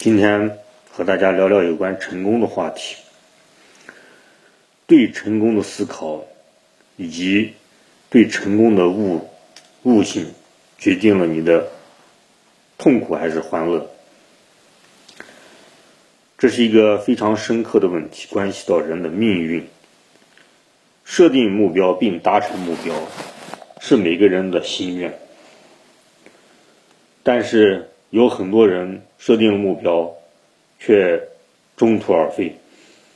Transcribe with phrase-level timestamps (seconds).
[0.00, 0.58] 今天
[0.90, 2.96] 和大家聊聊有关成功的话题。
[4.86, 6.24] 对成功的思考，
[6.96, 7.52] 以及
[8.08, 9.28] 对成功的悟
[9.82, 10.32] 悟性，
[10.78, 11.68] 决定了你的
[12.78, 13.90] 痛苦还是欢乐。
[16.38, 19.68] 这是一个非常深刻的问题，关系到人的命运。
[21.04, 22.94] 设定目标并达成目标，
[23.82, 25.20] 是每个人的心愿。
[27.22, 30.12] 但是有很多人设定了目标，
[30.78, 31.20] 却
[31.76, 32.56] 中途而废，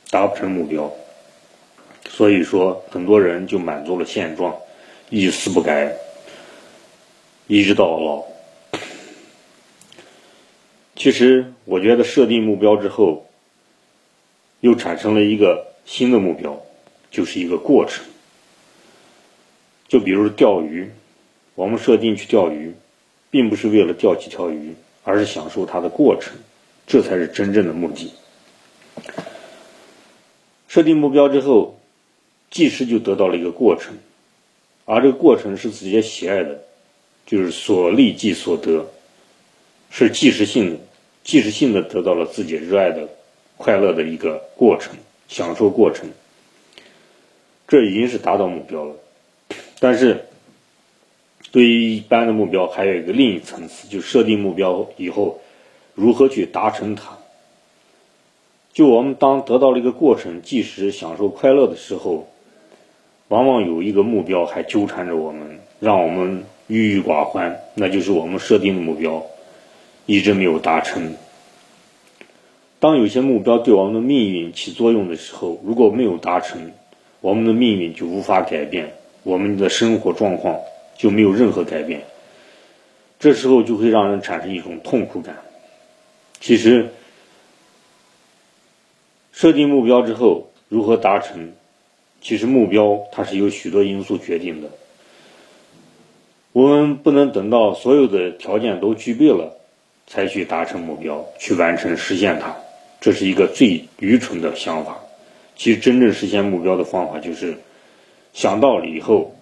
[0.09, 0.91] 达不成目标。
[2.07, 4.55] 所以说，很多人就满足了现状，
[5.09, 5.93] 一丝不改，
[7.47, 8.23] 一直到老。
[10.95, 13.27] 其实，我觉得设定目标之后，
[14.61, 16.61] 又产生了一个新的目标，
[17.11, 18.05] 就是一个过程。
[19.89, 20.89] 就比如钓鱼，
[21.53, 22.73] 我们设定去钓鱼，
[23.35, 26.37] 并不是为了钓几条鱼，而是享受它的过程，
[26.87, 28.13] 这才是真正的目的。
[30.69, 31.77] 设定目标之后。
[32.51, 33.97] 即时就得到了一个过程，
[34.85, 36.57] 而这个过程是自己喜爱的，
[37.25, 38.85] 就是所利即所得，
[39.89, 40.77] 是即时性的，
[41.21, 43.09] 即时性的得到了自己热爱的
[43.57, 44.95] 快乐的一个过程，
[45.27, 46.09] 享受过程，
[47.67, 48.95] 这已经是达到目标了。
[49.81, 50.23] 但是，
[51.55, 55.39] 对于一般的目标，还有一个另一层次，就设定目标以后，
[55.93, 57.17] 如何去达成它？
[58.73, 62.27] 就我们当得到了一个过程，即时享受快乐的时候。
[63.29, 69.25] 往往有一个目标还纠缠着我们，让我们郁郁寡欢，那就是我们设定的目标
[70.05, 71.15] 一直没有达成。
[72.81, 76.73] 当有些目标对我们的命运起作用的时候，如果没有达成，
[77.21, 78.91] 我们的命运就无法改变，
[79.23, 80.59] 我们的生活状况
[80.97, 82.03] 就没有任何改变。
[83.19, 85.37] 这时候就会让人产生一种痛苦感。
[86.39, 86.89] 其实，
[89.31, 91.51] 设定目标之后如何达成？
[92.21, 94.69] 其实目标它是由许多因素决定的，
[96.53, 99.55] 我们不能等到所有的条件都具备了，
[100.07, 102.55] 才去达成目标，去完成实现它，
[102.99, 104.97] 这是一个最愚蠢的想法。
[105.55, 107.55] 其实真正实现目标的方法就是
[108.33, 109.34] 想到了以后，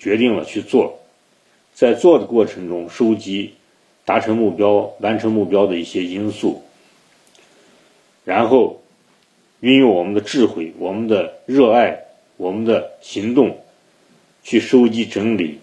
[0.00, 0.98] 决定了去做，
[1.72, 3.54] 在做的过程中收集
[4.04, 6.64] 达成目标、完成目标的一些因素，
[8.24, 8.82] 然后
[9.60, 12.00] 运用我们的智慧、我们的热爱。
[12.40, 13.58] 我们的行动
[14.42, 15.58] 去收集整理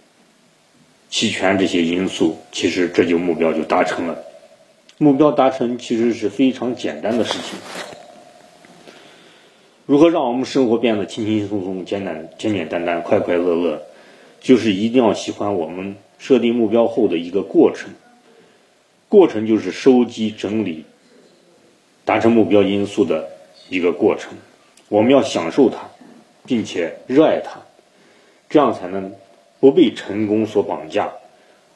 [1.10, 4.24] 齐全这些因素，其实这就目标就达成了。
[5.00, 7.58] 目标达成其实是非常简单的事情。
[9.88, 13.87] 如何让我们生活变得轻轻松松、简单简简单单、快快乐乐？
[14.40, 17.90] 就是一定要喜欢我们设定目标后的一个过程。
[19.10, 20.86] 过程就是收集整理
[22.06, 23.30] 达成目标因素的
[23.70, 24.34] 一个过程。
[24.90, 25.80] 我们要享受它。
[26.48, 27.60] 并且热爱它，
[28.50, 29.14] 这样才能
[29.60, 31.12] 不被成功所绑架，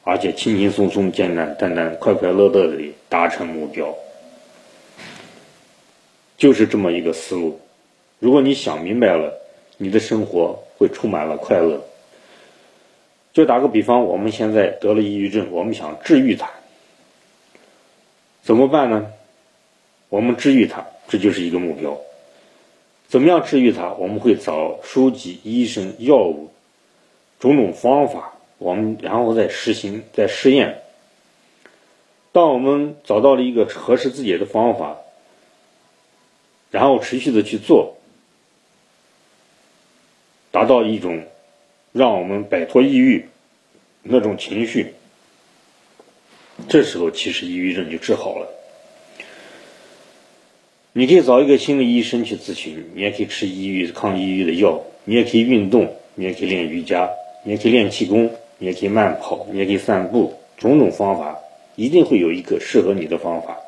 [0.02, 3.94] 而且轻轻松松、简简单单、快快乐乐的达成目标，
[6.38, 7.60] 就是这么一个思路。
[8.18, 9.34] 如果你想明白了，
[9.76, 11.84] 你的生活会充满了快乐。
[13.32, 16.50] 就打个比方，我们现在得了抑郁症，我们想治愈它，
[18.42, 19.10] 怎么办呢？
[20.10, 21.98] 我们治愈它，这就是一个目标。
[23.08, 23.92] 怎么样治愈它？
[23.94, 26.50] 我们会找书籍、医生、药物，
[27.40, 30.82] 种种方法，我们然后再实行、再试验。
[32.32, 34.98] 当我们找到了一个合适自己的方法，
[36.70, 37.96] 然后持续的去做，
[40.50, 41.26] 达到一种
[41.92, 43.26] 让我们摆脱抑郁
[44.02, 44.94] 那种情绪，
[46.68, 48.48] 这时候其实抑郁症就治好了。
[50.94, 57.10] 你可以找一个心理医生去咨询，你也可以吃抑郁抗抑郁的药，你也可以运动，你也可以练瑜伽，
[57.44, 61.38] 你也可以练气功，你也可以慢跑，你也可以散步，种种方法
[61.76, 63.58] 一定会有一个适合你的方法。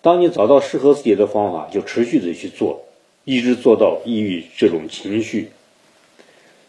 [0.00, 2.84] 当你找到适合自己的方法，就持续的去做，
[3.24, 5.50] 一直做到抑郁这种情绪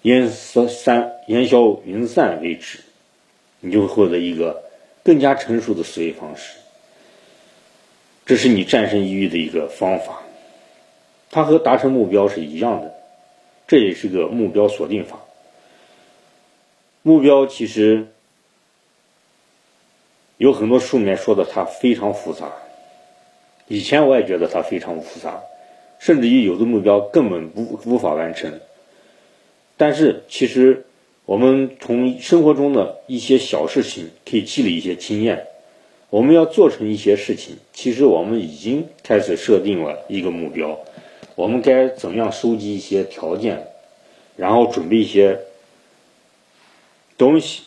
[0.05, 2.77] 烟消散烟消云散为止，
[3.59, 4.63] 你就会获得一个
[5.03, 6.59] 更加成熟的思维方式。
[8.23, 10.21] 这是你战胜抑郁的一个方法，
[11.31, 12.93] 它和达成目标是一样的，
[13.65, 15.19] 这也是个目标锁定法。
[17.01, 18.05] 目标其实
[20.37, 22.51] 有很多书里面说的，它非常复杂。
[23.67, 25.41] 以前我也觉得它非常复杂，
[25.97, 28.59] 甚至于有的目标根本无无法完成。
[29.77, 30.85] 但是其实
[31.25, 35.47] 我们从生活中的一些小事情可以积累一些经验。
[36.09, 40.79] 我们要做成一些事情，其实我们已经开始设定了一个目标，
[41.35, 43.67] 我们该怎样收集一些条件，
[44.37, 45.39] 然后准备一些
[47.17, 47.63] 东西，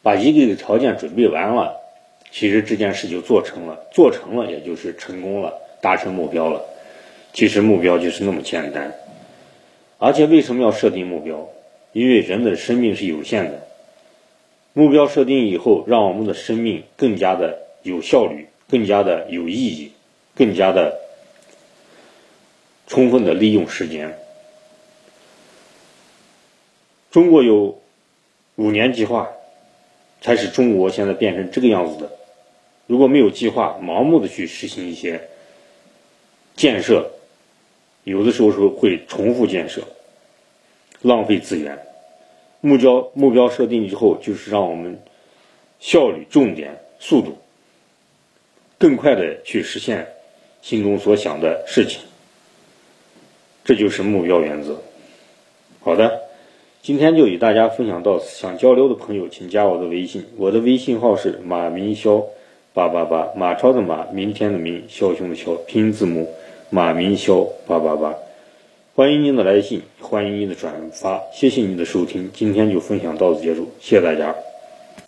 [0.00, 1.74] 把一个一个条件准备完了，
[2.30, 6.62] 其实这件事就做成了，做成了也就是成功了，达成目标了。
[7.32, 8.94] 其实目标就是那么简单，
[9.98, 11.48] 而且为什么要设定目标？
[11.92, 13.66] 因为人的生命是有限的。
[14.72, 19.92] 目标设定以后，让我们的生命更加的有效率，更加的有意义，
[20.36, 21.00] 更加的
[22.86, 24.16] 充分的利用时间。
[27.10, 27.80] 中国有
[28.54, 29.30] 五年计划，
[30.20, 32.12] 才使中国现在变成这个样子的。
[32.86, 35.28] 如果没有计划，盲目的去实行一些
[36.54, 37.10] 建设，
[38.08, 39.82] 有的时候是会重复建设，
[41.02, 41.78] 浪费资源。
[42.60, 44.98] 目标目标设定之后，就是让我们
[45.78, 47.36] 效率、重点、速度
[48.78, 50.08] 更快的去实现
[50.62, 52.00] 心中所想的事情，
[53.62, 54.80] 这就是目标原则。
[55.80, 56.20] 好的，
[56.82, 62.24] 今天就与大家分享到此，想交流的朋友请加我的微信，我的微信号是马明霄
[62.74, 66.28] 八八八，马超的马，明天的明，枭雄的枭，拼音字母
[66.70, 68.14] 马明霄八八八。
[68.94, 74.34] 欢迎您的来信，欢迎您的转发，谢谢您的收听，今天就分享到此结束，谢谢大家。